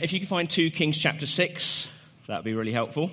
[0.00, 1.90] If you can find 2 Kings chapter 6,
[2.26, 3.10] that would be really helpful.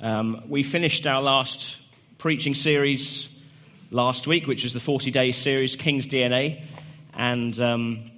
[0.00, 1.78] Um, we finished our last
[2.18, 3.28] preaching series
[3.90, 6.62] last week, which was the 40 day series, King's DNA.
[7.14, 8.10] And um,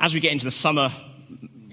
[0.00, 0.92] as we get into the summer,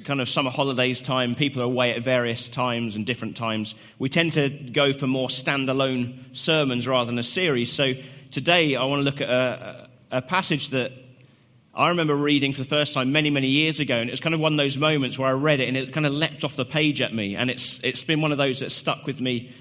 [0.09, 3.75] kind of summer holidays time, people are away at various times and different times.
[3.99, 7.71] We tend to go for more standalone sermons rather than a series.
[7.71, 7.93] So
[8.31, 10.93] today I want to look at a, a passage that
[11.75, 14.33] I remember reading for the first time many, many years ago, and it was kind
[14.33, 16.55] of one of those moments where I read it and it kind of leapt off
[16.55, 19.53] the page at me, and it's, it's been one of those that stuck with me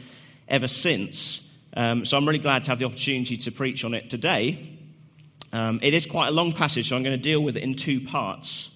[0.48, 1.42] ever since.
[1.76, 4.78] Um, so I'm really glad to have the opportunity to preach on it today.
[5.52, 7.74] Um, it is quite a long passage, so I'm going to deal with it in
[7.74, 8.70] two parts.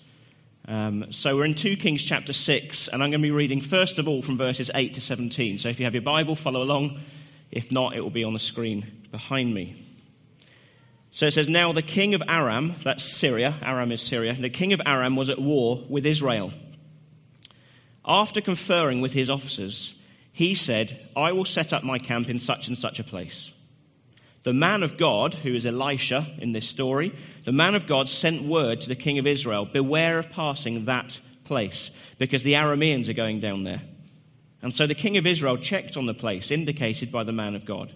[0.68, 3.98] Um, so we're in 2 Kings chapter 6, and I'm going to be reading first
[3.98, 5.58] of all from verses 8 to 17.
[5.58, 7.00] So if you have your Bible, follow along.
[7.50, 9.74] If not, it will be on the screen behind me.
[11.10, 14.72] So it says, Now the king of Aram, that's Syria, Aram is Syria, the king
[14.72, 16.52] of Aram was at war with Israel.
[18.04, 19.94] After conferring with his officers,
[20.32, 23.52] he said, I will set up my camp in such and such a place.
[24.44, 28.42] The man of God, who is Elisha in this story, the man of God sent
[28.42, 33.14] word to the king of Israel Beware of passing that place, because the Arameans are
[33.14, 33.82] going down there.
[34.62, 37.64] And so the king of Israel checked on the place indicated by the man of
[37.64, 37.92] God.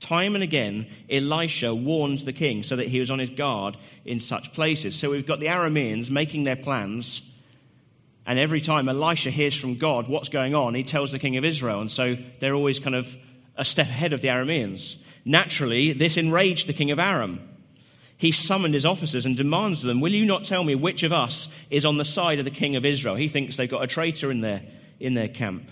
[0.00, 4.20] Time and again, Elisha warned the king so that he was on his guard in
[4.20, 4.94] such places.
[4.94, 7.22] So we've got the Arameans making their plans,
[8.26, 11.44] and every time Elisha hears from God what's going on, he tells the king of
[11.44, 11.80] Israel.
[11.80, 13.16] And so they're always kind of
[13.56, 14.98] a step ahead of the Arameans.
[15.24, 17.40] Naturally, this enraged the king of Aram.
[18.16, 21.12] He summoned his officers and demands of them, Will you not tell me which of
[21.12, 23.14] us is on the side of the king of Israel?
[23.14, 24.62] He thinks they've got a traitor in their,
[24.98, 25.70] in their camp.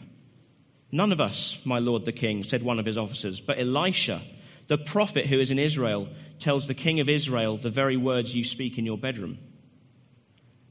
[0.92, 4.22] None of us, my lord the king, said one of his officers, but Elisha,
[4.68, 8.44] the prophet who is in Israel, tells the king of Israel the very words you
[8.44, 9.38] speak in your bedroom.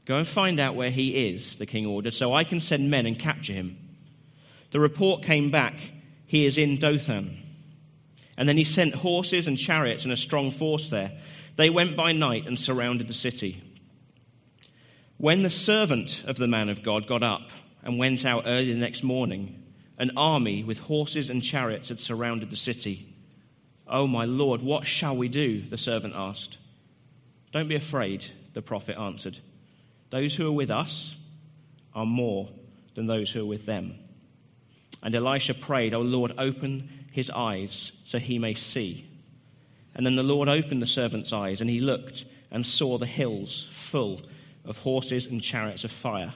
[0.06, 3.06] Go and find out where he is, the king ordered, so I can send men
[3.06, 3.78] and capture him.
[4.72, 5.76] The report came back,
[6.26, 7.42] he is in Dothan.
[8.38, 11.12] And then he sent horses and chariots and a strong force there.
[11.56, 13.62] They went by night and surrounded the city.
[15.18, 17.50] When the servant of the man of God got up
[17.84, 19.64] and went out early the next morning,
[19.98, 23.14] an army with horses and chariots had surrounded the city.
[23.88, 25.62] Oh, my Lord, what shall we do?
[25.62, 26.58] The servant asked.
[27.54, 29.40] Don't be afraid, the prophet answered.
[30.10, 31.16] Those who are with us
[31.94, 32.50] are more
[32.96, 33.96] than those who are with them.
[35.02, 39.10] And Elisha prayed, Oh Lord, open his eyes so he may see.
[39.96, 43.70] And then the Lord opened the servant's eyes, and he looked and saw the hills
[43.72, 44.22] full
[44.66, 46.34] of horses and chariots of fire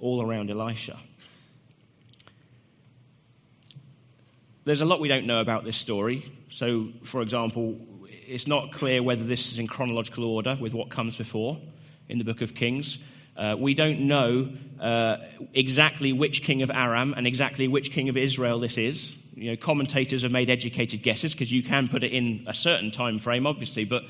[0.00, 0.98] all around Elisha.
[4.64, 6.24] There's a lot we don't know about this story.
[6.48, 7.78] So, for example,
[8.08, 11.56] it's not clear whether this is in chronological order with what comes before
[12.08, 12.98] in the book of Kings.
[13.36, 14.48] Uh, we don't know
[14.80, 15.18] uh,
[15.54, 19.14] exactly which king of Aram and exactly which king of Israel this is.
[19.40, 22.90] You know, commentators have made educated guesses because you can put it in a certain
[22.90, 24.02] time frame, obviously, but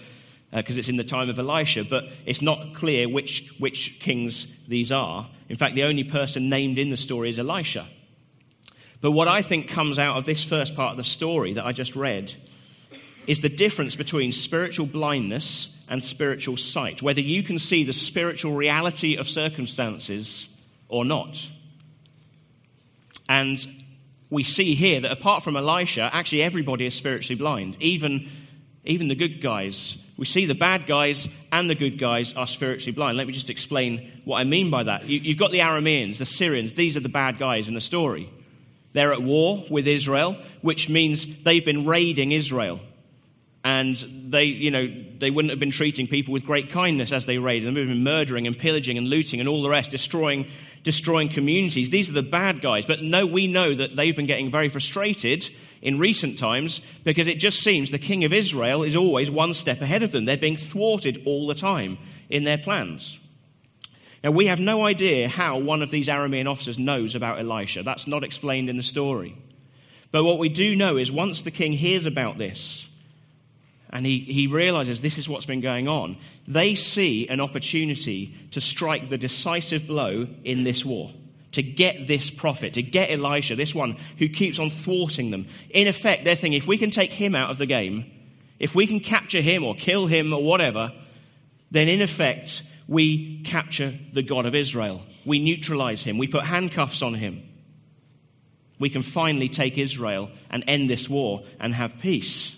[0.53, 4.49] because uh, it's in the time of Elisha, but it's not clear which, which kings
[4.67, 5.31] these are.
[5.49, 7.87] In fact, the only person named in the story is Elisha.
[9.01, 11.71] But what I think comes out of this first part of the story that I
[11.71, 12.35] just read
[13.29, 18.55] is the difference between spiritual blindness and spiritual sight, whether you can see the spiritual
[18.55, 20.49] reality of circumstances
[20.89, 21.49] or not.
[23.29, 23.65] And
[24.31, 28.29] we see here that apart from Elisha, actually everybody is spiritually blind, even,
[28.85, 29.99] even the good guys.
[30.17, 33.17] We see the bad guys and the good guys are spiritually blind.
[33.17, 35.07] Let me just explain what I mean by that.
[35.07, 38.31] You, have got the Arameans, the Syrians, these are the bad guys in the story.
[38.93, 42.81] They're at war with Israel, which means they've been raiding Israel.
[43.63, 43.97] And
[44.29, 47.69] they, you know, they wouldn't have been treating people with great kindness as they raided
[47.69, 47.75] them.
[47.75, 50.47] They've been murdering and pillaging and looting and all the rest, destroying,
[50.83, 51.91] destroying communities.
[51.91, 52.87] These are the bad guys.
[52.87, 55.49] But no, we know that they've been getting very frustrated
[55.83, 59.81] in recent times because it just seems the king of Israel is always one step
[59.81, 60.25] ahead of them.
[60.25, 61.99] They're being thwarted all the time
[62.29, 63.21] in their plans.
[64.23, 67.83] Now, we have no idea how one of these Aramean officers knows about Elisha.
[67.83, 69.37] That's not explained in the story.
[70.13, 72.90] But what we do know is once the king hears about this,
[73.93, 76.17] and he, he realizes this is what's been going on,
[76.47, 81.13] they see an opportunity to strike the decisive blow in this war,
[81.53, 85.47] to get this prophet, to get Elisha, this one who keeps on thwarting them.
[85.71, 88.11] In effect, they're thinking if we can take him out of the game,
[88.59, 90.93] if we can capture him or kill him or whatever,
[91.71, 95.03] then in effect, we capture the God of Israel.
[95.25, 96.19] We neutralize him.
[96.19, 97.43] We put handcuffs on him.
[98.81, 102.57] we can finally take Israel and end this war and have peace.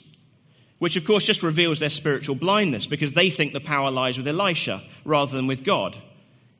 [0.82, 4.26] Which, of course, just reveals their spiritual blindness because they think the power lies with
[4.26, 5.96] Elisha rather than with God.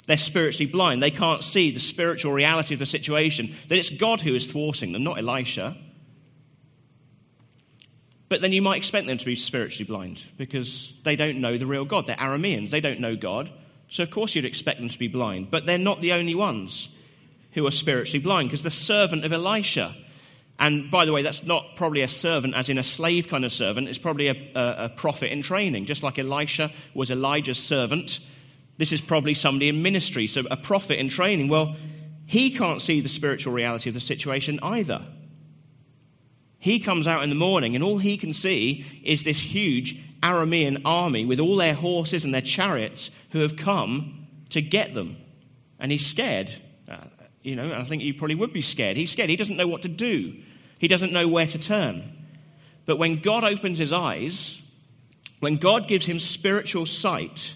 [0.07, 1.03] They're spiritually blind.
[1.03, 4.93] They can't see the spiritual reality of the situation, that it's God who is thwarting
[4.93, 5.77] them, not Elisha.
[8.29, 11.67] But then you might expect them to be spiritually blind because they don't know the
[11.67, 12.07] real God.
[12.07, 13.51] They're Arameans, they don't know God.
[13.89, 15.51] So, of course, you'd expect them to be blind.
[15.51, 16.89] But they're not the only ones
[17.55, 19.97] who are spiritually blind because the servant of Elisha,
[20.63, 23.53] and by the way, that's not probably a servant as in a slave kind of
[23.53, 25.87] servant, it's probably a, a, a prophet in training.
[25.87, 28.21] Just like Elisha was Elijah's servant,
[28.79, 31.49] this is probably somebody in ministry, so a prophet in training.
[31.49, 31.75] Well,
[32.27, 35.05] he can't see the spiritual reality of the situation either.
[36.61, 40.83] He comes out in the morning, and all he can see is this huge Aramean
[40.85, 45.17] army with all their horses and their chariots who have come to get them.
[45.81, 46.53] And he's scared.
[46.89, 46.99] Uh,
[47.43, 48.97] you know, I think he probably would be scared.
[48.97, 49.29] He's scared.
[49.29, 50.37] He doesn't know what to do,
[50.83, 52.03] he doesn't know where to turn.
[52.87, 54.61] But when God opens his eyes,
[55.39, 57.55] when God gives him spiritual sight,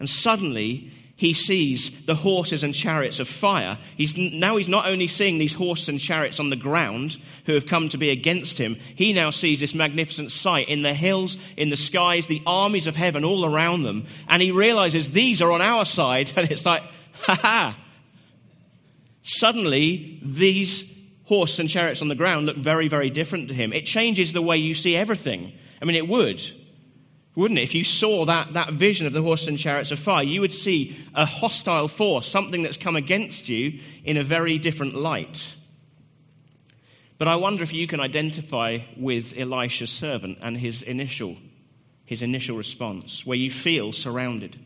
[0.00, 3.78] and suddenly he sees the horses and chariots of fire.
[3.96, 7.16] He's, now he's not only seeing these horses and chariots on the ground
[7.46, 10.94] who have come to be against him, he now sees this magnificent sight in the
[10.94, 14.04] hills, in the skies, the armies of heaven all around them.
[14.26, 16.32] And he realizes these are on our side.
[16.36, 16.82] And it's like,
[17.22, 17.78] ha ha.
[19.22, 20.97] Suddenly, these
[21.28, 23.72] horses and chariots on the ground look very, very different to him.
[23.72, 25.52] It changes the way you see everything.
[25.80, 26.42] I mean, it would
[27.38, 27.62] wouldn't it?
[27.62, 30.52] If you saw that, that vision of the horse and chariots of fire, you would
[30.52, 35.54] see a hostile force, something that's come against you in a very different light.
[37.16, 41.36] But I wonder if you can identify with Elisha's servant and his initial,
[42.04, 44.58] his initial response, where you feel surrounded.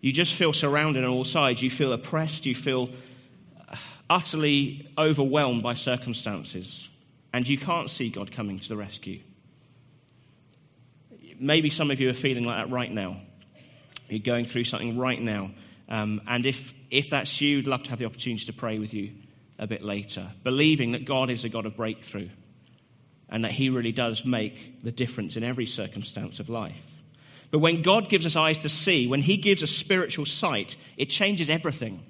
[0.00, 1.62] You just feel surrounded on all sides.
[1.62, 2.46] You feel oppressed.
[2.46, 2.90] You feel
[4.10, 6.88] utterly overwhelmed by circumstances.
[7.32, 9.20] And you can't see God coming to the rescue
[11.40, 13.20] maybe some of you are feeling like that right now.
[14.08, 15.50] You're going through something right now.
[15.88, 18.94] Um, and if, if that's you, I'd love to have the opportunity to pray with
[18.94, 19.12] you
[19.58, 22.28] a bit later, believing that God is a God of breakthrough
[23.28, 26.94] and that He really does make the difference in every circumstance of life.
[27.50, 31.06] But when God gives us eyes to see, when He gives us spiritual sight, it
[31.06, 32.04] changes everything.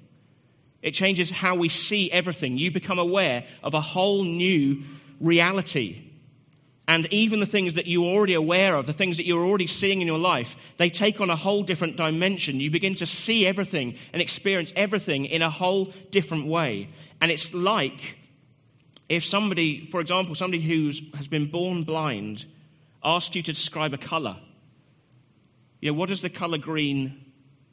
[0.81, 2.57] It changes how we see everything.
[2.57, 4.83] You become aware of a whole new
[5.19, 6.11] reality
[6.91, 10.01] and even the things that you're already aware of, the things that you're already seeing
[10.01, 12.59] in your life, they take on a whole different dimension.
[12.59, 16.89] You begin to see everything and experience everything in a whole different way.
[17.21, 18.17] And it's like
[19.07, 22.45] if somebody, for example, somebody who has been born blind,
[23.01, 24.35] asked you to describe a color.
[25.79, 27.20] You know, what does the color green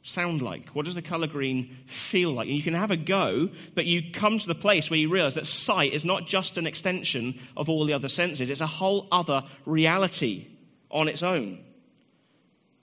[0.03, 0.69] sound like?
[0.69, 2.47] What does the color green feel like?
[2.47, 5.35] And you can have a go, but you come to the place where you realize
[5.35, 9.07] that sight is not just an extension of all the other senses, it's a whole
[9.11, 10.47] other reality
[10.89, 11.59] on its own.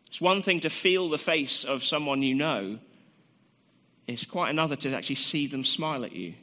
[0.09, 2.79] It's one thing to feel the face of someone you know,
[4.07, 6.35] it's quite another to actually see them smile at you.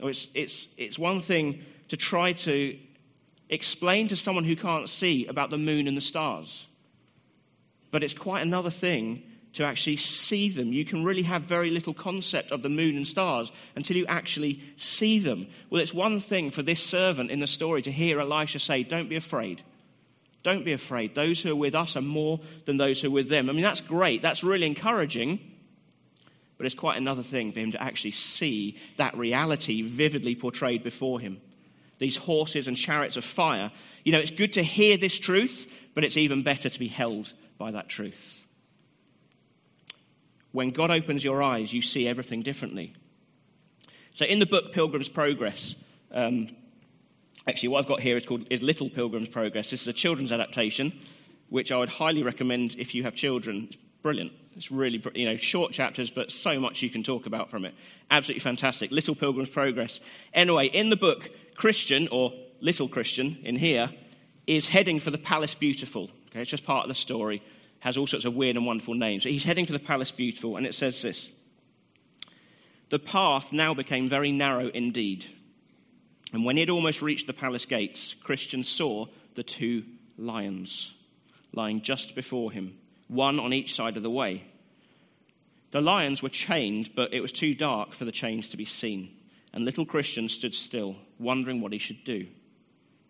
[0.00, 2.78] Or it's, it's, it's one thing to try to
[3.50, 6.66] explain to someone who can't see about the moon and the stars.
[7.90, 9.22] But it's quite another thing
[9.58, 10.72] to actually see them.
[10.72, 14.62] You can really have very little concept of the moon and stars until you actually
[14.76, 15.48] see them.
[15.68, 19.08] Well, it's one thing for this servant in the story to hear Elisha say, Don't
[19.08, 19.62] be afraid.
[20.44, 21.16] Don't be afraid.
[21.16, 23.50] Those who are with us are more than those who are with them.
[23.50, 24.22] I mean, that's great.
[24.22, 25.40] That's really encouraging.
[26.56, 31.18] But it's quite another thing for him to actually see that reality vividly portrayed before
[31.18, 31.40] him.
[31.98, 33.72] These horses and chariots of fire.
[34.04, 37.32] You know, it's good to hear this truth, but it's even better to be held
[37.58, 38.44] by that truth.
[40.58, 42.92] When God opens your eyes, you see everything differently.
[44.14, 45.76] So, in the book Pilgrim's Progress,
[46.10, 46.48] um,
[47.46, 49.70] actually, what I've got here is called is Little Pilgrim's Progress.
[49.70, 50.92] This is a children's adaptation,
[51.48, 53.68] which I would highly recommend if you have children.
[53.68, 54.32] It's brilliant.
[54.56, 57.72] It's really, you know, short chapters, but so much you can talk about from it.
[58.10, 58.90] Absolutely fantastic.
[58.90, 60.00] Little Pilgrim's Progress.
[60.34, 63.90] Anyway, in the book, Christian, or Little Christian in here,
[64.48, 66.10] is heading for the Palace Beautiful.
[66.30, 67.44] Okay, it's just part of the story
[67.80, 69.24] has all sorts of weird and wonderful names.
[69.24, 71.32] He's heading for the Palace Beautiful, and it says this
[72.88, 75.26] The path now became very narrow indeed.
[76.32, 79.84] And when he had almost reached the palace gates, Christian saw the two
[80.18, 80.92] lions
[81.52, 82.76] lying just before him,
[83.08, 84.44] one on each side of the way.
[85.70, 89.10] The lions were chained, but it was too dark for the chains to be seen.
[89.52, 92.26] And little Christian stood still, wondering what he should do.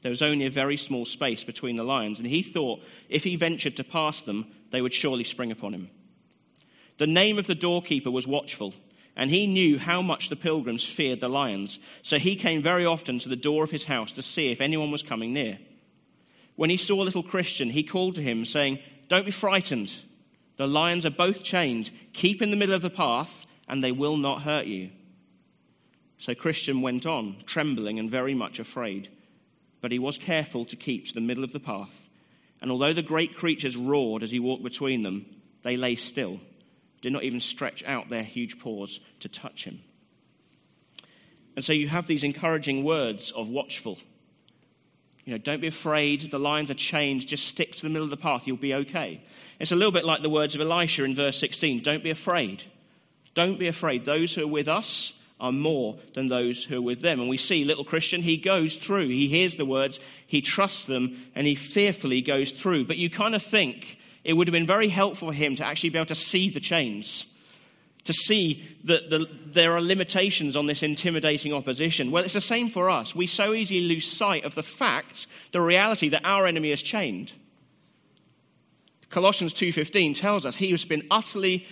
[0.02, 3.36] There was only a very small space between the lions, and he thought if he
[3.36, 5.90] ventured to pass them, they would surely spring upon him.
[6.98, 8.74] The name of the doorkeeper was Watchful,
[9.16, 11.80] and he knew how much the pilgrims feared the lions.
[12.02, 14.92] So he came very often to the door of his house to see if anyone
[14.92, 15.58] was coming near.
[16.54, 18.78] When he saw little Christian, he called to him, saying,
[19.08, 19.94] Don't be frightened.
[20.56, 21.90] The lions are both chained.
[22.12, 24.90] Keep in the middle of the path, and they will not hurt you.
[26.18, 29.08] So Christian went on, trembling and very much afraid.
[29.80, 32.08] But he was careful to keep to the middle of the path.
[32.60, 35.26] And although the great creatures roared as he walked between them,
[35.62, 36.40] they lay still,
[37.00, 39.80] did not even stretch out their huge paws to touch him.
[41.54, 43.98] And so you have these encouraging words of watchful
[45.28, 46.30] you know, don't be afraid.
[46.30, 47.26] The lions are chained.
[47.26, 48.46] Just stick to the middle of the path.
[48.46, 49.20] You'll be okay.
[49.60, 51.82] It's a little bit like the words of Elisha in verse 16.
[51.82, 52.62] Don't be afraid.
[53.34, 54.06] Don't be afraid.
[54.06, 57.20] Those who are with us are more than those who are with them.
[57.20, 59.08] And we see little Christian, he goes through.
[59.08, 62.86] He hears the words, he trusts them, and he fearfully goes through.
[62.86, 65.90] But you kind of think it would have been very helpful for him to actually
[65.90, 67.26] be able to see the chains
[68.08, 72.10] to see that the, there are limitations on this intimidating opposition.
[72.10, 73.14] Well, it's the same for us.
[73.14, 77.34] We so easily lose sight of the fact, the reality that our enemy is chained.
[79.10, 81.66] Colossians 2:15 tells us he has been utterly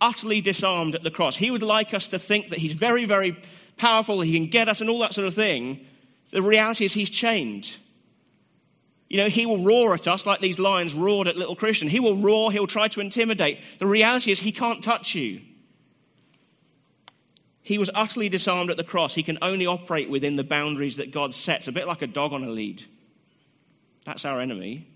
[0.00, 1.36] utterly disarmed at the cross.
[1.36, 3.36] He would like us to think that he's very very
[3.76, 5.84] powerful, he can get us and all that sort of thing.
[6.30, 7.76] The reality is he's chained.
[9.08, 11.88] You know, he will roar at us like these lions roared at little Christian.
[11.88, 13.60] He will roar, he'll try to intimidate.
[13.78, 15.40] The reality is he can't touch you.
[17.62, 19.14] He was utterly disarmed at the cross.
[19.14, 22.32] He can only operate within the boundaries that God sets, a bit like a dog
[22.32, 22.82] on a lead.
[24.04, 24.86] That's our enemy.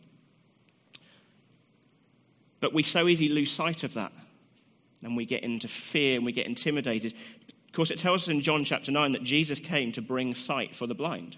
[2.60, 4.12] But we so easily lose sight of that.
[5.02, 7.14] And we get into fear and we get intimidated.
[7.66, 10.74] Of course, it tells us in John chapter 9 that Jesus came to bring sight
[10.74, 11.36] for the blind.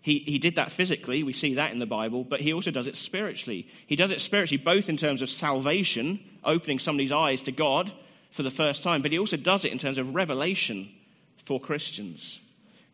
[0.00, 2.86] He, he did that physically, we see that in the Bible, but he also does
[2.86, 3.66] it spiritually.
[3.86, 7.90] He does it spiritually both in terms of salvation, opening somebody's eyes to God,
[8.30, 10.90] for the first time, but he also does it in terms of revelation
[11.38, 12.40] for Christians.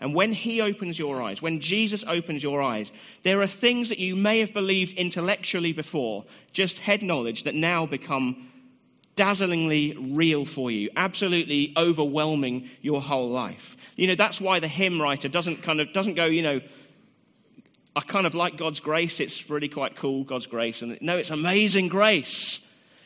[0.00, 2.90] And when he opens your eyes, when Jesus opens your eyes,
[3.22, 7.84] there are things that you may have believed intellectually before, just head knowledge, that now
[7.84, 8.48] become
[9.14, 13.76] dazzlingly real for you, absolutely overwhelming your whole life.
[13.96, 16.60] You know, that's why the hymn writer doesn't kind of doesn't go, you know,
[17.94, 20.80] I kind of like God's grace, it's really quite cool, God's grace.
[20.80, 22.60] And no, it's amazing grace.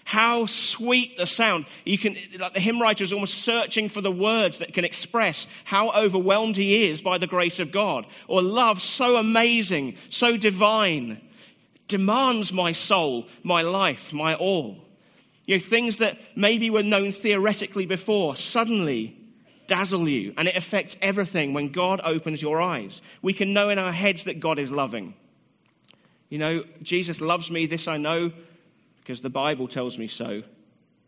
[0.05, 1.65] How sweet the sound.
[1.85, 5.47] You can, like the hymn writer is almost searching for the words that can express
[5.65, 8.07] how overwhelmed he is by the grace of God.
[8.29, 11.21] Or love so amazing, so divine,
[11.89, 14.77] demands my soul, my life, my all.
[15.47, 19.17] You know, things that maybe were known theoretically before suddenly
[19.67, 23.01] dazzle you, and it affects everything when God opens your eyes.
[23.23, 25.15] We can know in our heads that God is loving.
[26.29, 28.33] You know, Jesus loves me, this I know,
[29.05, 30.43] because the Bible tells me so.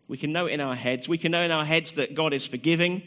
[0.07, 1.09] We can know it in our heads.
[1.09, 3.03] We can know in our heads that God is forgiving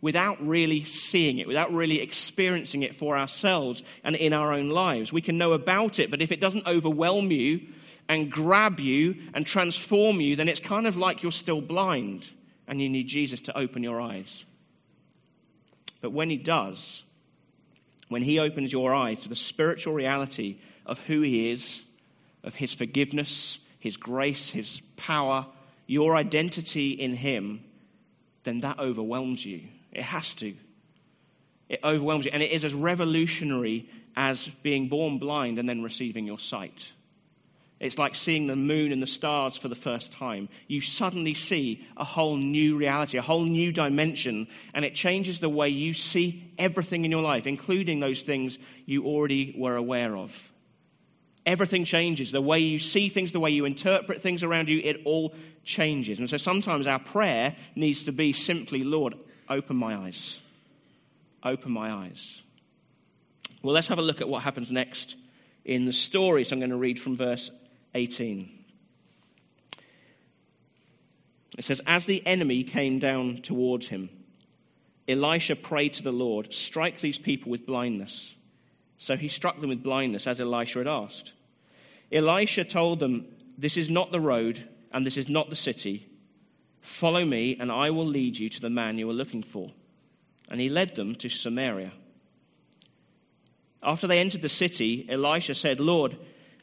[0.00, 5.12] without really seeing it, without really experiencing it for ourselves and in our own lives.
[5.12, 7.62] We can know about it, but if it doesn't overwhelm you
[8.08, 12.30] and grab you and transform you, then it's kind of like you're still blind
[12.68, 14.44] and you need Jesus to open your eyes.
[16.00, 17.02] But when He does,
[18.08, 21.82] when He opens your eyes to the spiritual reality of who He is,
[22.44, 25.46] of His forgiveness, his grace, His power,
[25.86, 27.64] your identity in Him,
[28.44, 29.62] then that overwhelms you.
[29.92, 30.54] It has to.
[31.68, 32.30] It overwhelms you.
[32.32, 36.92] And it is as revolutionary as being born blind and then receiving your sight.
[37.78, 40.48] It's like seeing the moon and the stars for the first time.
[40.66, 45.48] You suddenly see a whole new reality, a whole new dimension, and it changes the
[45.48, 50.50] way you see everything in your life, including those things you already were aware of
[51.48, 52.30] everything changes.
[52.30, 56.18] The way you see things, the way you interpret things around you, it all changes.
[56.18, 59.14] And so sometimes our prayer needs to be simply, Lord,
[59.48, 60.40] open my eyes.
[61.42, 62.42] Open my eyes.
[63.62, 65.16] Well, let's have a look at what happens next
[65.64, 66.44] in the story.
[66.44, 67.50] So I'm going to read from verse
[67.94, 68.52] 18.
[71.56, 74.10] It says, As the enemy came down towards him,
[75.08, 78.34] Elisha prayed to the Lord, Strike these people with blindness.
[78.98, 81.32] So he struck them with blindness, as Elisha had asked.
[82.10, 86.08] Elisha told them, This is not the road, and this is not the city.
[86.80, 89.70] Follow me, and I will lead you to the man you are looking for.
[90.48, 91.92] And he led them to Samaria.
[93.82, 96.16] After they entered the city, Elisha said, Lord,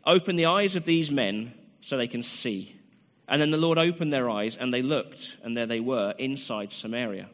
[0.05, 2.75] open the eyes of these men so they can see.
[3.27, 6.71] And then the Lord opened their eyes, and they looked, and there they were inside
[6.71, 7.29] Samaria.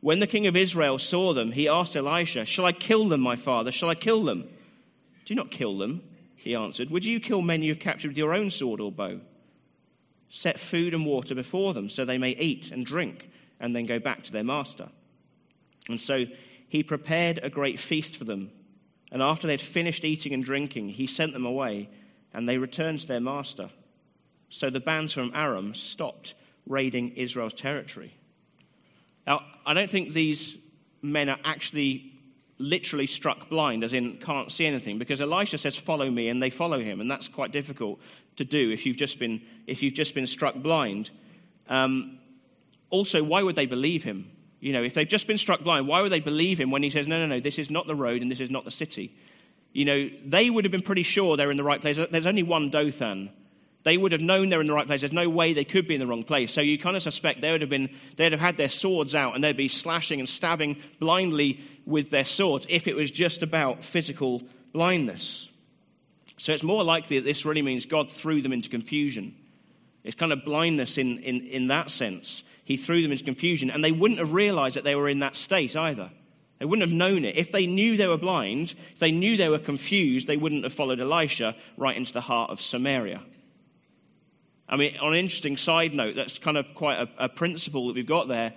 [0.00, 3.36] When the king of Israel saw them, he asked Elisha, Shall I kill them, my
[3.36, 3.72] father?
[3.72, 4.48] Shall I kill them?
[5.24, 6.02] Do not kill them
[6.46, 6.90] he answered.
[6.90, 9.20] Would you kill men you have captured with your own sword or bow?
[10.28, 13.28] Set food and water before them so they may eat and drink
[13.60, 14.88] and then go back to their master.
[15.88, 16.24] And so
[16.68, 18.50] he prepared a great feast for them.
[19.12, 21.88] And after they had finished eating and drinking, he sent them away,
[22.34, 23.70] and they returned to their master.
[24.50, 26.34] So the bands from Aram stopped
[26.66, 28.12] raiding Israel's territory.
[29.26, 30.58] Now, I don't think these
[31.02, 32.15] men are actually
[32.58, 36.50] literally struck blind, as in can't see anything, because Elisha says, Follow me, and they
[36.50, 38.00] follow him, and that's quite difficult
[38.36, 41.10] to do if you've just been, if you've just been struck blind.
[41.68, 42.18] Um,
[42.90, 44.30] also, why would they believe him?
[44.60, 46.90] You know, if they've just been struck blind, why would they believe him when he
[46.90, 49.16] says, No, no, no, this is not the road and this is not the city?
[49.72, 51.98] You know, they would have been pretty sure they're in the right place.
[52.10, 53.30] There's only one Dothan.
[53.86, 55.02] They would have known they're in the right place.
[55.02, 56.50] There's no way they could be in the wrong place.
[56.50, 59.36] So you kind of suspect they would have been, they'd have had their swords out
[59.36, 63.84] and they'd be slashing and stabbing blindly with their swords if it was just about
[63.84, 65.48] physical blindness.
[66.36, 69.36] So it's more likely that this really means God threw them into confusion.
[70.02, 72.42] It's kind of blindness in, in, in that sense.
[72.64, 75.36] He threw them into confusion, and they wouldn't have realized that they were in that
[75.36, 76.10] state either.
[76.58, 77.36] They wouldn't have known it.
[77.36, 80.74] If they knew they were blind, if they knew they were confused, they wouldn't have
[80.74, 83.22] followed Elisha right into the heart of Samaria.
[84.68, 87.94] I mean, on an interesting side note, that's kind of quite a, a principle that
[87.94, 88.54] we've got there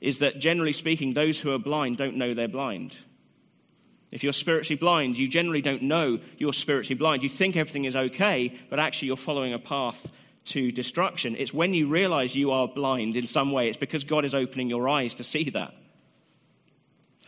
[0.00, 2.96] is that generally speaking, those who are blind don't know they're blind.
[4.10, 7.22] If you're spiritually blind, you generally don't know you're spiritually blind.
[7.22, 10.10] You think everything is okay, but actually you're following a path
[10.46, 11.36] to destruction.
[11.36, 14.70] It's when you realize you are blind in some way, it's because God is opening
[14.70, 15.74] your eyes to see that.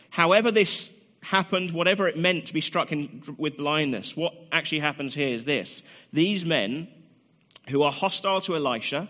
[0.09, 5.15] However, this happened, whatever it meant to be struck in, with blindness, what actually happens
[5.15, 5.83] here is this.
[6.11, 6.87] These men
[7.69, 9.09] who are hostile to Elisha,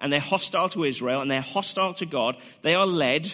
[0.00, 3.32] and they're hostile to Israel, and they're hostile to God, they are led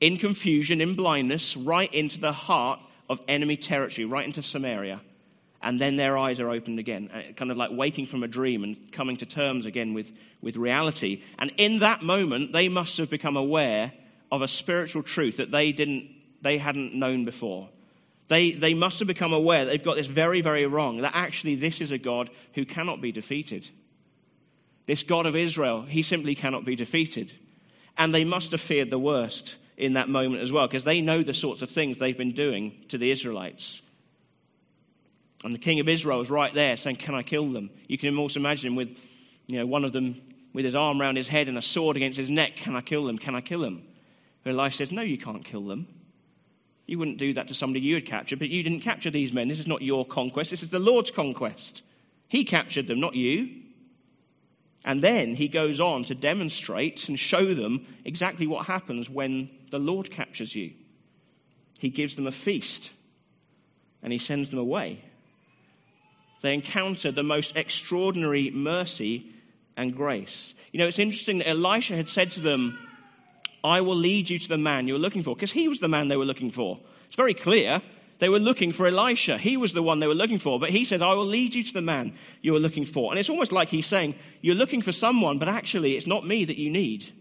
[0.00, 5.00] in confusion, in blindness, right into the heart of enemy territory, right into Samaria.
[5.62, 8.64] And then their eyes are opened again, uh, kind of like waking from a dream
[8.64, 11.22] and coming to terms again with, with reality.
[11.38, 13.92] And in that moment, they must have become aware
[14.32, 17.68] of a spiritual truth that they, didn't, they hadn't known before.
[18.26, 21.54] They, they must have become aware that they've got this very, very wrong, that actually
[21.54, 23.70] this is a God who cannot be defeated.
[24.86, 27.32] This God of Israel, he simply cannot be defeated.
[27.96, 31.22] And they must have feared the worst in that moment as well, because they know
[31.22, 33.82] the sorts of things they've been doing to the Israelites.
[35.44, 37.70] And the king of Israel is right there saying, Can I kill them?
[37.88, 38.96] You can also imagine him with
[39.46, 40.20] you know, one of them
[40.52, 42.56] with his arm around his head and a sword against his neck.
[42.56, 43.18] Can I kill them?
[43.18, 43.82] Can I kill them?
[44.44, 45.86] But Elisha says, No, you can't kill them.
[46.86, 49.48] You wouldn't do that to somebody you had captured, but you didn't capture these men.
[49.48, 50.50] This is not your conquest.
[50.50, 51.82] This is the Lord's conquest.
[52.28, 53.61] He captured them, not you.
[54.84, 59.78] And then he goes on to demonstrate and show them exactly what happens when the
[59.78, 60.72] Lord captures you.
[61.78, 62.92] He gives them a feast
[64.02, 65.00] and he sends them away.
[66.40, 69.26] They encounter the most extraordinary mercy
[69.76, 70.54] and grace.
[70.72, 72.78] You know, it's interesting that Elisha had said to them,
[73.62, 76.08] I will lead you to the man you're looking for, because he was the man
[76.08, 76.80] they were looking for.
[77.06, 77.80] It's very clear.
[78.22, 79.36] They were looking for Elisha.
[79.36, 80.60] He was the one they were looking for.
[80.60, 83.10] But he says, I will lead you to the man you are looking for.
[83.10, 86.44] And it's almost like he's saying, You're looking for someone, but actually it's not me
[86.44, 87.12] that you need.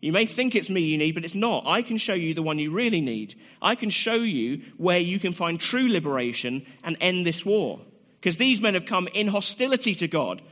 [0.00, 1.62] You may think it's me you need, but it's not.
[1.64, 3.36] I can show you the one you really need.
[3.62, 7.78] I can show you where you can find true liberation and end this war.
[8.18, 10.42] Because these men have come in hostility to God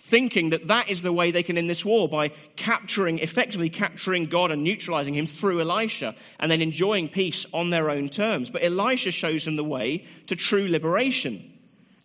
[0.00, 4.24] thinking that that is the way they can end this war by capturing, effectively capturing
[4.24, 8.50] God and neutralizing him through Elisha and then enjoying peace on their own terms.
[8.50, 11.52] But Elisha shows them the way to true liberation.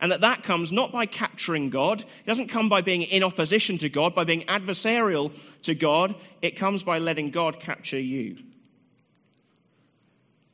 [0.01, 2.01] And that that comes not by capturing God.
[2.01, 5.31] It doesn't come by being in opposition to God, by being adversarial
[5.63, 6.15] to God.
[6.41, 8.37] It comes by letting God capture you.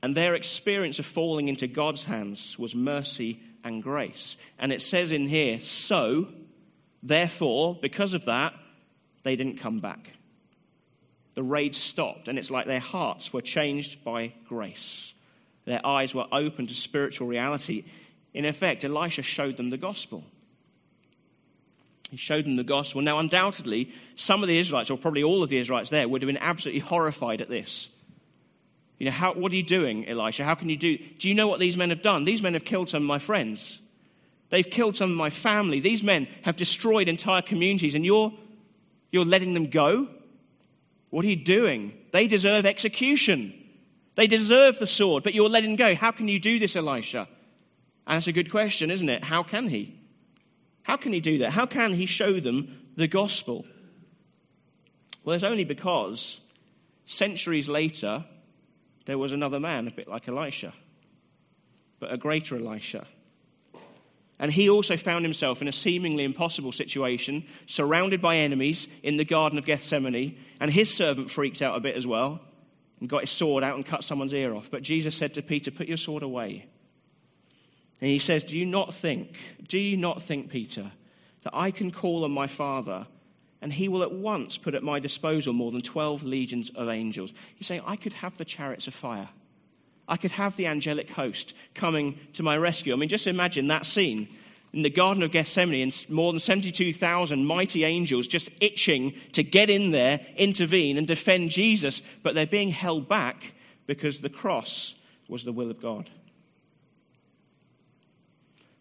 [0.03, 4.37] And their experience of falling into God's hands was mercy and grace.
[4.59, 6.27] And it says in here, so
[7.03, 8.53] Therefore, because of that,
[9.23, 10.11] they didn't come back.
[11.35, 15.13] The raid stopped, and it's like their hearts were changed by grace.
[15.65, 17.85] Their eyes were open to spiritual reality.
[18.33, 20.23] In effect, Elisha showed them the gospel.
[22.09, 23.01] He showed them the gospel.
[23.01, 26.27] Now, undoubtedly, some of the Israelites, or probably all of the Israelites there, would have
[26.27, 27.87] been absolutely horrified at this.
[28.99, 30.43] You know, how, what are you doing, Elisha?
[30.43, 30.97] How can you do?
[30.97, 32.25] Do you know what these men have done?
[32.25, 33.79] These men have killed some of my friends.
[34.51, 35.79] They've killed some of my family.
[35.79, 38.33] These men have destroyed entire communities, and you're,
[39.09, 40.09] you're letting them go?
[41.09, 41.93] What are you doing?
[42.11, 43.53] They deserve execution.
[44.15, 45.95] They deserve the sword, but you're letting go.
[45.95, 47.29] How can you do this, Elisha?
[48.05, 49.23] And that's a good question, isn't it?
[49.23, 49.97] How can he?
[50.83, 51.51] How can he do that?
[51.51, 53.65] How can he show them the gospel?
[55.23, 56.41] Well, it's only because
[57.05, 58.25] centuries later,
[59.05, 60.73] there was another man, a bit like Elisha,
[62.01, 63.07] but a greater Elisha
[64.41, 69.23] And he also found himself in a seemingly impossible situation, surrounded by enemies in the
[69.23, 70.35] Garden of Gethsemane.
[70.59, 72.41] And his servant freaked out a bit as well
[72.99, 74.71] and got his sword out and cut someone's ear off.
[74.71, 76.65] But Jesus said to Peter, Put your sword away.
[78.01, 80.91] And he says, Do you not think, do you not think, Peter,
[81.43, 83.05] that I can call on my Father
[83.61, 87.31] and he will at once put at my disposal more than 12 legions of angels?
[87.53, 89.29] He's saying, I could have the chariots of fire.
[90.07, 92.93] I could have the angelic host coming to my rescue.
[92.93, 94.27] I mean, just imagine that scene
[94.73, 99.69] in the Garden of Gethsemane and more than 72,000 mighty angels just itching to get
[99.69, 103.53] in there, intervene, and defend Jesus, but they're being held back
[103.85, 104.95] because the cross
[105.27, 106.09] was the will of God.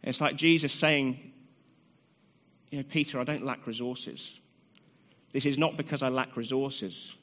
[0.02, 1.32] It's like Jesus saying,
[2.70, 4.38] You know, Peter, I don't lack resources.
[5.32, 7.14] This is not because I lack resources.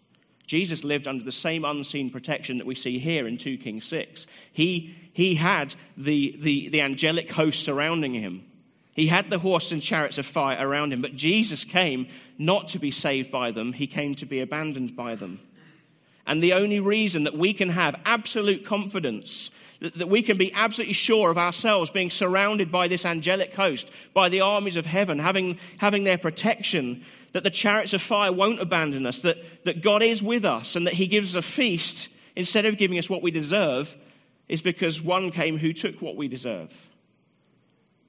[0.48, 4.26] Jesus lived under the same unseen protection that we see here in 2 Kings 6.
[4.54, 8.46] He, he had the, the, the angelic host surrounding him.
[8.94, 12.08] He had the horse and chariots of fire around him, but Jesus came
[12.38, 15.40] not to be saved by them, he came to be abandoned by them.
[16.26, 20.94] And the only reason that we can have absolute confidence, that, we can be absolutely
[20.94, 25.60] sure of ourselves being surrounded by this angelic host, by the armies of heaven, having,
[25.78, 30.24] having their protection, that the chariots of fire won't abandon us, that, that God is
[30.24, 33.32] with us, and that He gives us a feast instead of giving us what we
[33.32, 33.96] deserve,
[34.48, 36.74] is because one came who took what we deserve.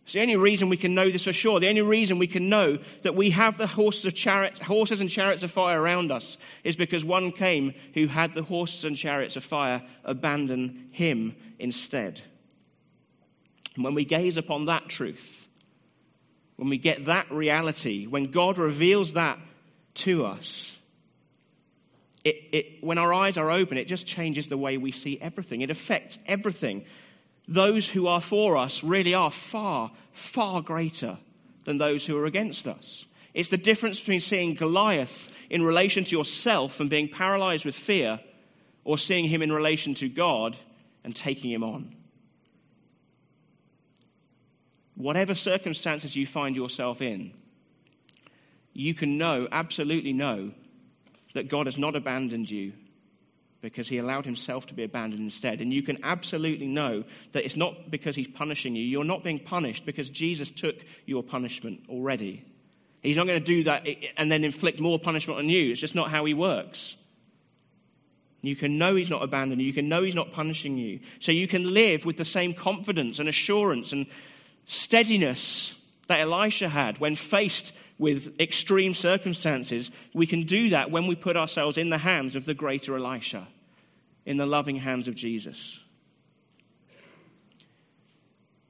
[0.08, 1.60] It's the only reason we can know this for sure.
[1.60, 5.10] The only reason we can know that we have the horses, of chariots, horses and
[5.10, 9.36] chariots of fire around us is because one came who had the horses and chariots
[9.36, 12.22] of fire abandon him instead.
[13.74, 15.46] And when we gaze upon that truth,
[16.56, 19.38] when we get that reality, when God reveals that
[19.96, 20.78] to us,
[22.24, 25.60] it, it, when our eyes are open, it just changes the way we see everything.
[25.60, 26.86] It affects everything.
[27.48, 31.18] Those who are for us really are far, far greater
[31.64, 33.06] than those who are against us.
[33.34, 38.20] It's the difference between seeing Goliath in relation to yourself and being paralyzed with fear,
[38.84, 40.56] or seeing him in relation to God
[41.04, 41.94] and taking him on
[44.98, 47.32] whatever circumstances you find yourself in,
[48.72, 50.50] you can know, absolutely know,
[51.34, 52.72] that God has not abandoned you
[53.60, 55.60] because he allowed himself to be abandoned instead.
[55.60, 58.84] And you can absolutely know that it's not because he's punishing you.
[58.84, 62.44] You're not being punished because Jesus took your punishment already.
[63.02, 65.72] He's not going to do that and then inflict more punishment on you.
[65.72, 66.96] It's just not how he works.
[68.42, 69.66] You can know he's not abandoned you.
[69.66, 71.00] You can know he's not punishing you.
[71.18, 74.06] So you can live with the same confidence and assurance and
[74.66, 75.74] steadiness
[76.06, 81.36] that Elisha had when faced with extreme circumstances, we can do that when we put
[81.36, 83.46] ourselves in the hands of the greater Elisha,
[84.24, 85.80] in the loving hands of Jesus.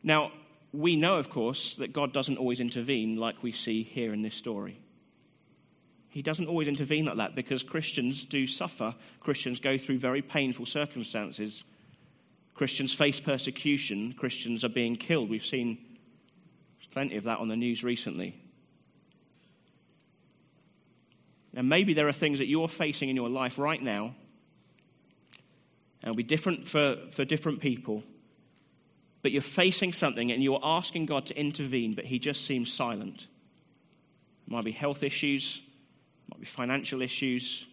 [0.03, 0.33] Now,
[0.73, 4.35] we know, of course, that God doesn't always intervene like we see here in this
[4.35, 4.81] story.
[6.09, 8.95] He doesn't always intervene like that because Christians do suffer.
[9.21, 11.64] Christians go through very painful circumstances.
[12.55, 14.14] Christians face persecution.
[14.14, 15.29] Christians are being killed.
[15.29, 15.79] We've seen
[16.99, 18.35] Plenty of that on the news recently.
[21.59, 24.14] And maybe there are things that you're facing in your life right now,
[26.03, 28.05] and it'll be different for, for different people.
[29.23, 33.27] But you're facing something and you're asking God to intervene, but He just seems silent.
[34.47, 35.61] It might be health issues,
[36.31, 37.66] might be financial issues,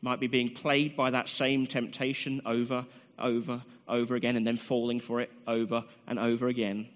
[0.00, 2.84] might be being plagued by that same temptation over,
[3.16, 6.88] over, over again, and then falling for it over and over again.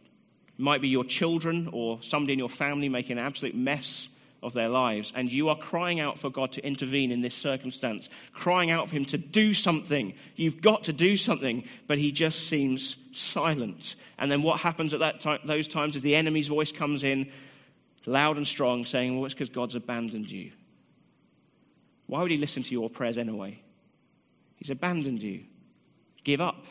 [0.49, 4.09] It might be your children or somebody in your family making an absolute mess
[4.47, 8.09] of their lives, and you are crying out for God to intervene in this circumstance,
[8.33, 10.15] crying out for Him to do something.
[10.37, 13.97] You've got to do something, but He just seems silent.
[14.19, 17.31] And then what happens at that time, those times is the enemy's voice comes in
[18.07, 20.53] loud and strong, saying, Well, it's because God's abandoned you.
[22.07, 23.61] Why would He listen to your prayers anyway?
[24.57, 25.43] He's abandoned you.
[26.25, 26.65] Give up.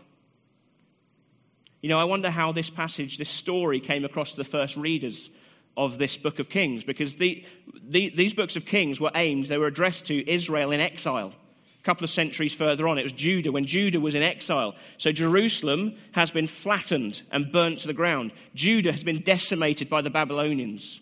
[1.82, 5.30] You know, I wonder how this passage, this story, came across to the first readers
[5.78, 7.46] of this book of Kings, because the,
[7.84, 11.34] the, these books of Kings were aimed, they were addressed to Israel in exile.
[11.80, 14.76] A couple of centuries further on, it was Judah, when Judah was in exile.
[14.98, 18.32] So Jerusalem has been flattened and burnt to the ground.
[18.56, 21.02] Judah has been decimated by the Babylonians.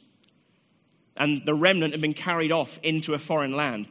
[1.16, 3.88] And the remnant have been carried off into a foreign land.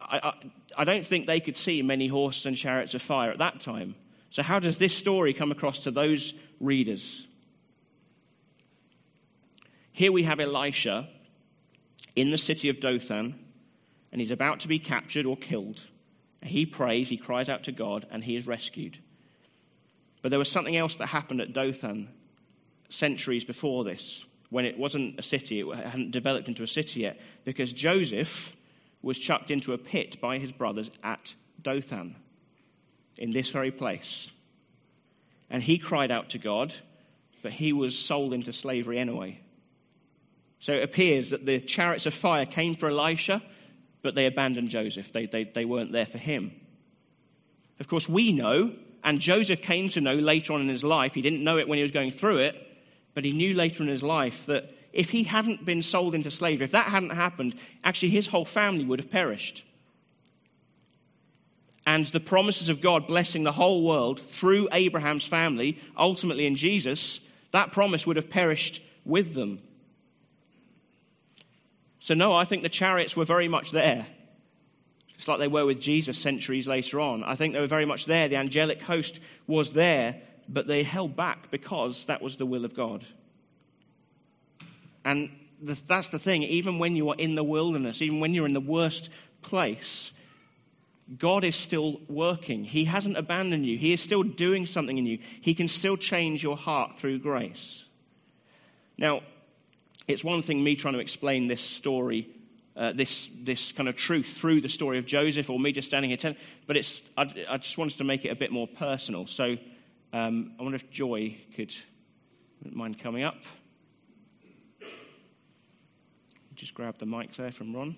[0.00, 0.32] I, I,
[0.78, 3.94] I don't think they could see many horses and chariots of fire at that time.
[4.30, 7.26] So, how does this story come across to those readers?
[9.98, 11.08] Here we have Elisha
[12.14, 13.34] in the city of Dothan,
[14.12, 15.82] and he's about to be captured or killed.
[16.40, 18.96] He prays, he cries out to God, and he is rescued.
[20.22, 22.10] But there was something else that happened at Dothan
[22.88, 27.18] centuries before this, when it wasn't a city, it hadn't developed into a city yet,
[27.44, 28.54] because Joseph
[29.02, 32.14] was chucked into a pit by his brothers at Dothan,
[33.16, 34.30] in this very place.
[35.50, 36.72] And he cried out to God,
[37.42, 39.40] but he was sold into slavery anyway.
[40.60, 43.42] So it appears that the chariots of fire came for Elisha,
[44.02, 45.12] but they abandoned Joseph.
[45.12, 46.52] They, they, they weren't there for him.
[47.80, 48.72] Of course, we know,
[49.04, 51.78] and Joseph came to know later on in his life, he didn't know it when
[51.78, 52.56] he was going through it,
[53.14, 56.64] but he knew later in his life that if he hadn't been sold into slavery,
[56.64, 59.64] if that hadn't happened, actually his whole family would have perished.
[61.86, 67.20] And the promises of God blessing the whole world through Abraham's family, ultimately in Jesus,
[67.52, 69.60] that promise would have perished with them.
[72.00, 74.06] So, no, I think the chariots were very much there,
[75.16, 77.24] just like they were with Jesus centuries later on.
[77.24, 78.28] I think they were very much there.
[78.28, 82.74] The angelic host was there, but they held back because that was the will of
[82.74, 83.04] God.
[85.04, 85.30] And
[85.62, 88.60] that's the thing, even when you are in the wilderness, even when you're in the
[88.60, 89.10] worst
[89.42, 90.12] place,
[91.16, 92.64] God is still working.
[92.64, 93.78] He hasn't abandoned you.
[93.78, 95.18] He is still doing something in you.
[95.40, 97.88] He can still change your heart through grace.
[98.98, 99.22] Now,
[100.08, 102.28] it's one thing me trying to explain this story,
[102.74, 106.10] uh, this, this kind of truth through the story of Joseph, or me just standing
[106.10, 109.26] here telling, but it's, I, I just wanted to make it a bit more personal.
[109.26, 109.56] So
[110.12, 111.74] um, I wonder if Joy could,
[112.64, 113.36] mind coming up.
[116.54, 117.96] Just grab the mic there from Ron.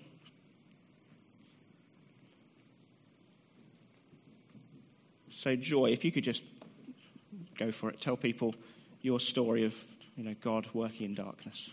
[5.29, 6.43] So, Joy, if you could just
[7.57, 8.53] go for it, tell people
[9.01, 9.75] your story of
[10.15, 11.71] you know, God working in darkness.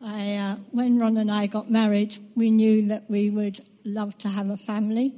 [0.00, 4.28] I, uh, when Ron and I got married, we knew that we would love to
[4.28, 5.12] have a family,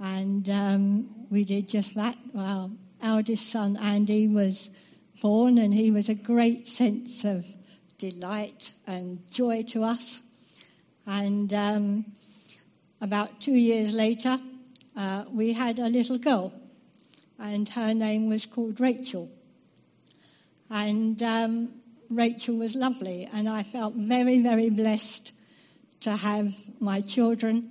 [0.00, 2.16] and um, we did just that.
[2.36, 2.70] Our
[3.00, 4.68] eldest son Andy was
[5.22, 7.46] born, and he was a great sense of
[7.98, 10.22] delight and joy to us.
[11.06, 12.04] And um,
[13.00, 14.38] about two years later,
[14.96, 16.52] uh, we had a little girl,
[17.38, 19.30] and her name was called Rachel.
[20.68, 21.79] And um,
[22.10, 25.32] Rachel was lovely, and I felt very, very blessed
[26.00, 27.70] to have my children,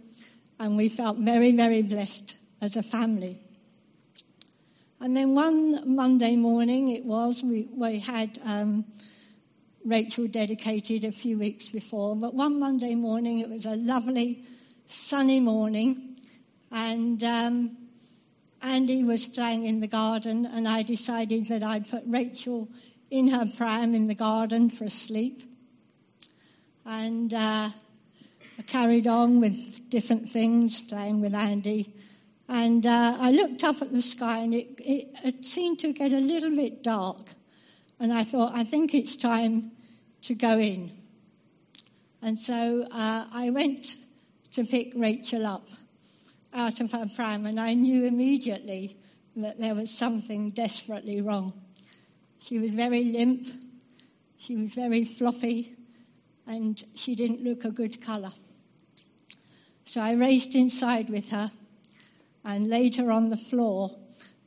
[0.58, 3.42] and we felt very, very blessed as a family.
[5.02, 8.86] And then one Monday morning, it was, we, we had um,
[9.84, 14.46] Rachel dedicated a few weeks before, but one Monday morning, it was a lovely,
[14.88, 16.18] sunny morning,
[16.72, 17.78] and um,
[18.62, 22.70] Andy was playing in the garden, and I decided that I'd put Rachel
[23.10, 25.42] in her pram in the garden for a sleep.
[26.86, 27.70] And uh,
[28.58, 31.94] I carried on with different things, playing with Andy.
[32.48, 36.12] And uh, I looked up at the sky and it, it, it, seemed to get
[36.12, 37.30] a little bit dark.
[38.00, 39.72] And I thought, I think it's time
[40.24, 40.92] to go in.
[42.22, 43.96] And so uh, I went
[44.54, 45.68] to pick Rachel up
[46.54, 48.98] out of her pram, and I knew immediately
[49.36, 51.54] that there was something desperately wrong.
[52.40, 53.46] She was very limp,
[54.38, 55.76] she was very floppy,
[56.48, 58.32] and she didn't look a good colour.
[59.86, 61.52] So I raced inside with her
[62.44, 63.96] and laid her on the floor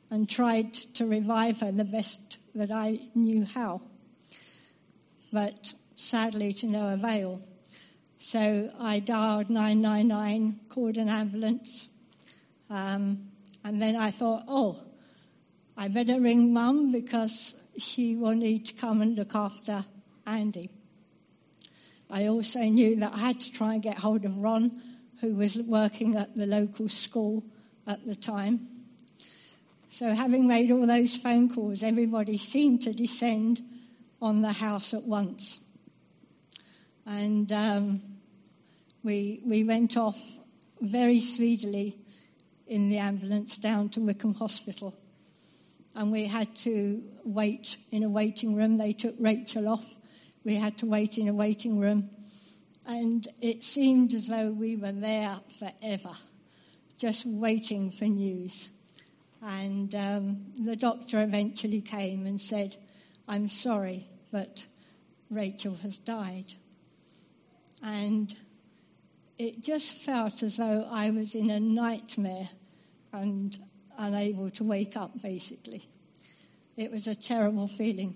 [0.09, 3.81] and tried to revive her the best that I knew how.
[5.31, 7.41] But sadly, to no avail.
[8.17, 11.89] So I dialed 999, called an ambulance,
[12.69, 13.29] um,
[13.63, 14.79] and then I thought, oh,
[15.75, 19.85] I better ring mum because she will need to come and look after
[20.25, 20.69] Andy.
[22.09, 24.81] I also knew that I had to try and get hold of Ron,
[25.21, 27.43] who was working at the local school
[27.87, 28.67] at the time.
[29.89, 33.61] So, having made all those phone calls, everybody seemed to descend
[34.21, 35.59] on the house at once.
[37.05, 38.01] And um,
[39.03, 40.19] we, we went off
[40.81, 41.97] very speedily
[42.67, 44.95] in the ambulance down to Wickham Hospital
[45.95, 48.77] and we had to wait in a waiting room.
[48.77, 49.95] They took Rachel off.
[50.43, 52.09] We had to wait in a waiting room.
[52.85, 56.17] And it seemed as though we were there forever,
[56.97, 58.71] just waiting for news.
[59.41, 62.75] And um, the doctor eventually came and said,
[63.27, 64.65] I'm sorry, but
[65.29, 66.55] Rachel has died.
[67.81, 68.35] And
[69.37, 72.49] it just felt as though I was in a nightmare
[73.11, 73.57] and
[73.97, 75.87] unable to wake up, basically.
[76.75, 78.15] It was a terrible feeling.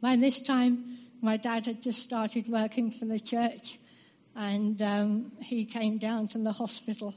[0.00, 3.78] By this time, my dad had just started working for the church,
[4.34, 7.14] and um, he came down to the hospital.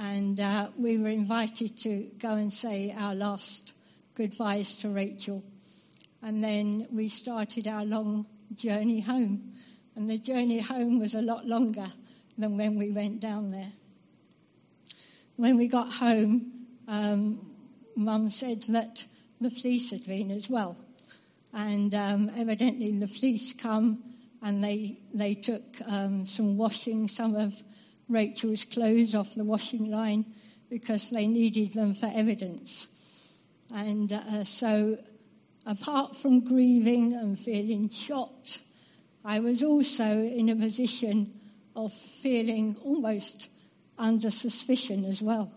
[0.00, 3.72] And uh, we were invited to go and say our last
[4.14, 5.42] goodbyes to Rachel.
[6.22, 9.54] And then we started our long journey home.
[9.96, 11.86] And the journey home was a lot longer
[12.36, 13.72] than when we went down there.
[15.38, 16.50] When we got home,
[16.88, 17.48] um,
[17.94, 19.04] Mum said that
[19.40, 20.76] the police had been as well.
[21.54, 24.02] And um, evidently the police come
[24.42, 27.62] and they, they took um, some washing, some of
[28.08, 30.26] Rachel's clothes off the washing line
[30.68, 32.88] because they needed them for evidence.
[33.72, 34.98] And uh, so,
[35.64, 38.58] apart from grieving and feeling shocked,
[39.24, 41.32] I was also in a position
[41.76, 43.50] of feeling almost
[43.98, 45.52] under suspicion as well.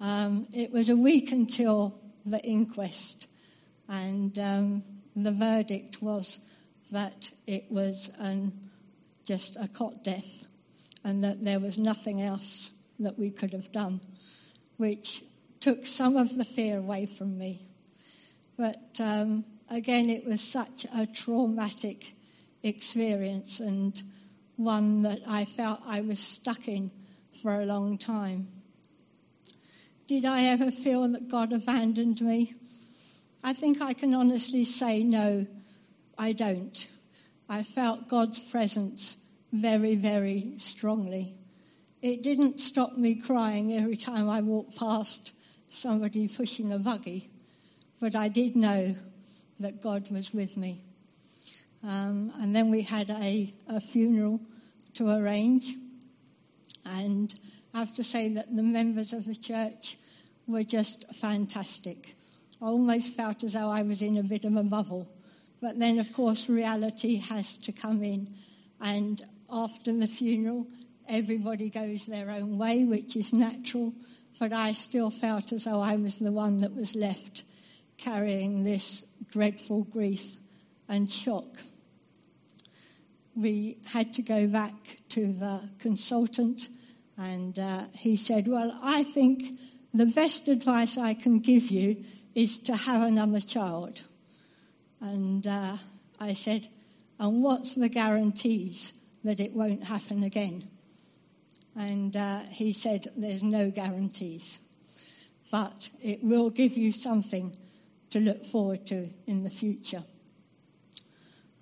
[0.00, 3.26] Um, it was a week until the inquest,
[3.88, 4.82] and um,
[5.16, 6.38] the verdict was
[6.90, 8.52] that it was an,
[9.24, 10.46] just a cot death
[11.04, 14.00] and that there was nothing else that we could have done,
[14.76, 15.22] which
[15.60, 17.66] took some of the fear away from me.
[18.58, 22.14] But um, again, it was such a traumatic
[22.62, 24.02] experience and
[24.60, 26.90] one that I felt I was stuck in
[27.42, 28.48] for a long time.
[30.06, 32.54] Did I ever feel that God abandoned me?
[33.42, 35.46] I think I can honestly say no,
[36.18, 36.88] I don't.
[37.48, 39.16] I felt God's presence
[39.52, 41.34] very, very strongly.
[42.02, 45.32] It didn't stop me crying every time I walked past
[45.70, 47.30] somebody pushing a buggy,
[48.00, 48.96] but I did know
[49.58, 50.82] that God was with me.
[51.82, 54.40] Um, and then we had a, a funeral
[54.94, 55.76] to arrange,
[56.84, 57.34] and
[57.74, 59.98] I have to say that the members of the church
[60.46, 62.16] were just fantastic.
[62.60, 65.08] I almost felt as though I was in a bit of a bubble
[65.60, 68.34] but then, of course, reality has to come in.
[68.80, 69.20] And
[69.52, 70.66] after the funeral,
[71.08, 73.92] everybody goes their own way, which is natural.
[74.38, 77.44] But I still felt as though I was the one that was left
[77.98, 80.36] carrying this dreadful grief
[80.88, 81.58] and shock.
[83.34, 86.68] We had to go back to the consultant,
[87.16, 89.58] and uh, he said, Well, I think
[89.92, 94.02] the best advice I can give you is to have another child.
[95.00, 95.76] And uh,
[96.20, 96.68] I said,
[97.18, 98.92] and what's the guarantees
[99.24, 100.68] that it won't happen again?
[101.76, 104.60] And uh, he said, there's no guarantees,
[105.50, 107.54] but it will give you something
[108.10, 110.04] to look forward to in the future.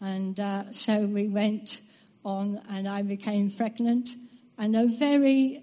[0.01, 1.81] And uh, so we went
[2.25, 4.11] on, and I became pregnant.
[4.57, 5.63] And a very,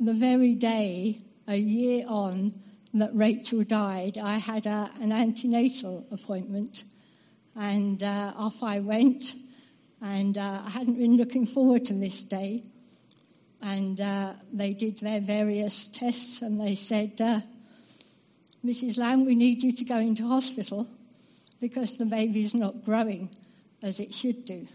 [0.00, 2.54] the very day, a year on,
[2.94, 6.84] that Rachel died, I had a, an antenatal appointment
[7.56, 9.34] and uh, off I went.
[10.00, 12.62] And uh, I hadn't been looking forward to this day.
[13.62, 17.40] And uh, they did their various tests and they said, uh,
[18.64, 18.96] Mrs.
[18.96, 20.86] Lamb, we need you to go into hospital
[21.60, 23.30] because the baby's not growing
[23.84, 24.66] as it should do.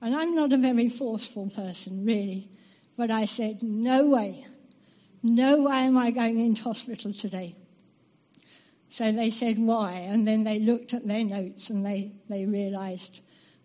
[0.00, 2.48] And I'm not a very forceful person, really.
[2.96, 4.46] But I said, no way.
[5.22, 7.54] No way am I going into hospital today.
[8.88, 9.92] So they said, why?
[9.92, 13.20] And then they looked at their notes and they, they realized.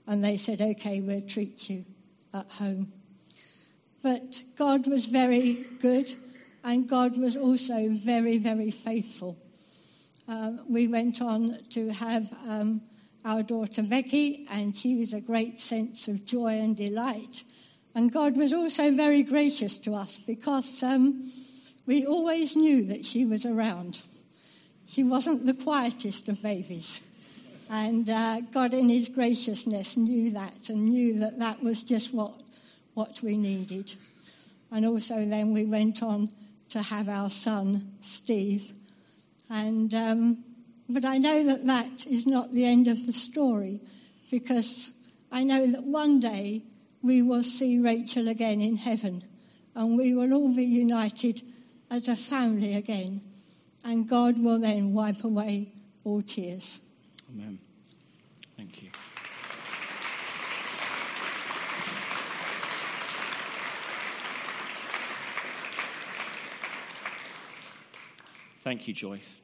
[0.05, 1.85] And they said, okay, we'll treat you
[2.33, 2.91] at home.
[4.01, 6.15] But God was very good
[6.63, 9.37] and God was also very, very faithful.
[10.27, 12.81] Um, we went on to have um,
[13.25, 17.43] our daughter Becky, and she was a great sense of joy and delight.
[17.95, 21.31] And God was also very gracious to us because um,
[21.85, 24.01] we always knew that she was around.
[24.85, 27.01] She wasn't the quietest of babies.
[27.69, 32.33] And uh, God, in His graciousness, knew that and knew that that was just what,
[32.93, 33.93] what we needed.
[34.71, 36.29] And also, then we went on
[36.69, 38.73] to have our son, Steve.
[39.49, 40.43] And, um,
[40.89, 43.81] but I know that that is not the end of the story
[44.29, 44.91] because
[45.31, 46.63] I know that one day
[47.01, 49.23] we will see Rachel again in heaven
[49.75, 51.41] and we will all be united
[51.89, 53.21] as a family again
[53.83, 56.81] and God will then wipe away all tears.
[57.29, 57.59] Amen.
[58.57, 58.89] Thank you.
[68.61, 69.42] Thank you, Joy, for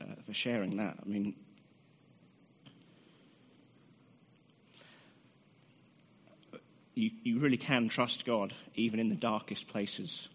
[0.00, 0.98] uh, for sharing that.
[1.04, 1.34] I mean,
[6.94, 10.28] you, you really can trust God even in the darkest places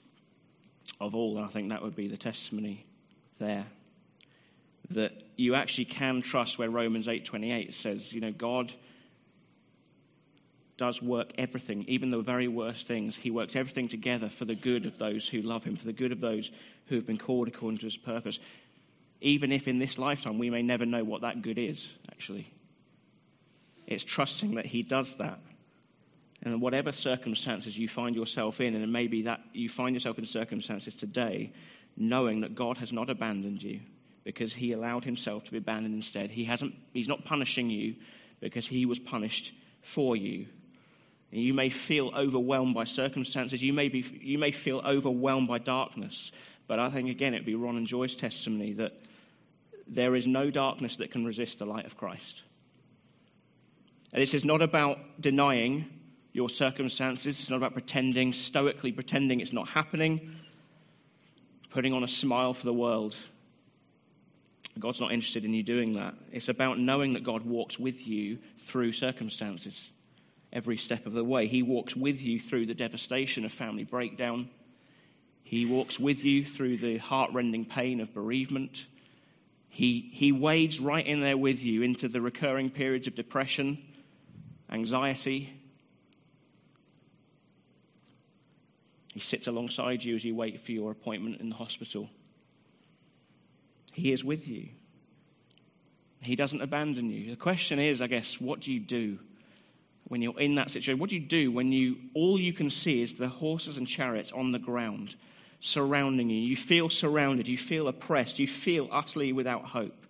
[1.00, 2.86] of all, and I think that would be the testimony
[3.40, 3.66] there.
[4.92, 8.72] That you actually can trust where Romans 8:28 says, you know, God
[10.78, 13.16] does work everything, even the very worst things.
[13.16, 16.12] He works everything together for the good of those who love him, for the good
[16.12, 16.52] of those
[16.88, 18.40] who have been called according to his purpose.
[19.26, 22.48] Even if in this lifetime we may never know what that good is, actually.
[23.88, 25.40] It's trusting that he does that.
[26.44, 30.96] And whatever circumstances you find yourself in, and maybe that you find yourself in circumstances
[30.96, 31.54] today,
[31.98, 33.80] knowing that God has not abandoned you
[34.26, 36.30] because he allowed himself to be abandoned instead.
[36.30, 37.96] He hasn't, he's not punishing you
[38.42, 40.46] because he was punished for you.
[41.32, 43.64] And you may feel overwhelmed by circumstances.
[43.64, 46.32] You may, be, you may feel overwhelmed by darkness.
[46.68, 48.94] But I think, again, it'd be Ron and Joy's testimony that
[49.88, 52.44] there is no darkness that can resist the light of Christ.
[54.14, 55.86] And this is not about denying
[56.34, 57.40] your circumstances.
[57.40, 60.36] It's not about pretending, stoically pretending it's not happening,
[61.70, 63.16] putting on a smile for the world.
[64.78, 66.16] God's not interested in you doing that.
[66.32, 69.92] It's about knowing that God walks with you through circumstances
[70.52, 71.48] every step of the way.
[71.48, 74.50] He walks with you through the devastation of family breakdown.
[75.44, 78.88] He walks with you through the heartrending pain of bereavement.
[79.76, 83.78] He, he wades right in there with you into the recurring periods of depression,
[84.72, 85.52] anxiety.
[89.14, 92.10] He sits alongside you as you wait for your appointment in the hospital.
[93.92, 94.70] He is with you.
[96.22, 97.32] He doesn't abandon you.
[97.32, 99.20] The question is, I guess, what do you do
[100.06, 101.02] when you're in that situation?
[101.02, 104.32] What do you do when you all you can see is the horses and chariots
[104.32, 105.18] on the ground
[105.66, 106.40] surrounding you?
[106.40, 110.06] You feel surrounded, you feel oppressed, you feel utterly without hope.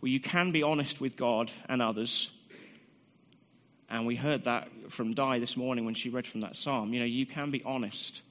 [0.00, 2.30] Well, you can be honest with God and others.
[3.88, 6.92] And we heard that from Di this morning when she read from that psalm.
[6.92, 8.22] You know, you can be honest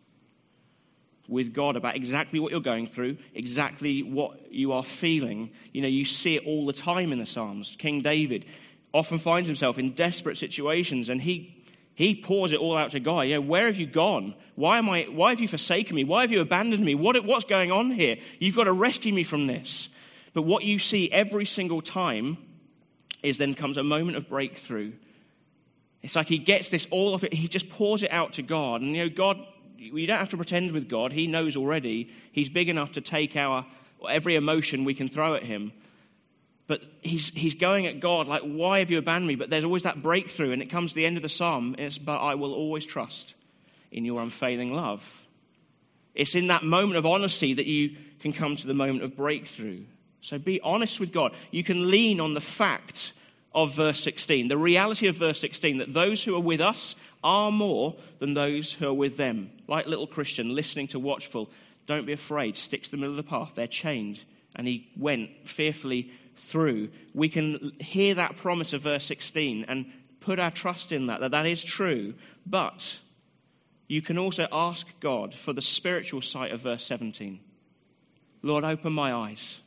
[1.27, 5.51] with God about exactly what you're going through, exactly what you are feeling.
[5.71, 7.75] You know, you see it all the time in the Psalms.
[7.79, 8.45] King David
[8.93, 11.62] often finds himself in desperate situations and he
[11.95, 13.27] he pours it all out to God.
[13.27, 14.33] Know, where have you gone?
[14.55, 16.03] Why am I why have you forsaken me?
[16.03, 16.95] Why have you abandoned me?
[16.95, 18.17] What, what's going on here?
[18.39, 19.89] You've got to rescue me from this.
[20.33, 22.37] But what you see every single time
[23.21, 24.93] is then comes a moment of breakthrough.
[26.01, 28.81] It's like he gets this all of it, he just pours it out to God.
[28.81, 29.37] And you know, God
[29.91, 31.11] we don't have to pretend with God.
[31.11, 32.13] He knows already.
[32.31, 33.65] He's big enough to take our
[34.07, 35.71] every emotion we can throw at him.
[36.73, 39.35] But he's, he's going at God like, why have you abandoned me?
[39.35, 41.75] But there's always that breakthrough, and it comes to the end of the psalm.
[41.77, 43.35] It's, but I will always trust
[43.91, 45.23] in your unfailing love.
[46.15, 49.83] It's in that moment of honesty that you can come to the moment of breakthrough.
[50.21, 51.35] So be honest with God.
[51.51, 53.13] You can lean on the fact
[53.53, 57.51] of verse 16, the reality of verse 16, that those who are with us are
[57.51, 59.51] more than those who are with them.
[59.67, 61.51] Like little Christian, listening to Watchful,
[61.85, 63.51] don't be afraid, stick to the middle of the path.
[63.53, 64.21] They're chained.
[64.55, 66.89] And he went fearfully through.
[67.13, 69.85] We can hear that promise of verse 16 and
[70.19, 72.13] put our trust in that, that that is true.
[72.45, 72.99] But
[73.87, 77.39] you can also ask God for the spiritual sight of verse 17.
[78.41, 79.61] Lord, open my eyes.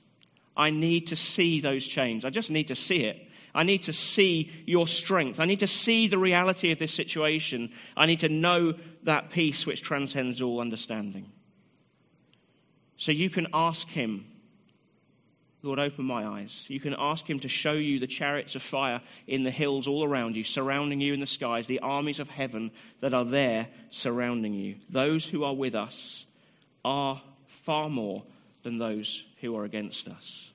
[0.57, 2.25] I need to see those chains.
[2.25, 3.23] I just need to see it.
[3.55, 5.41] I need to see your strength.
[5.41, 7.73] I need to see the reality of this situation.
[7.97, 11.33] I need to know that peace which transcends all understanding.
[12.99, 14.27] So you can ask him,
[15.63, 16.67] Lord, open my eyes.
[16.69, 20.05] You can ask him to show you the chariots of fire in the hills all
[20.05, 24.55] around you, surrounding you in the skies, the armies of heaven that are there surrounding
[24.55, 24.77] you.
[24.91, 26.27] Those who are with us
[26.85, 28.23] are far more
[28.63, 30.51] than those who are against us.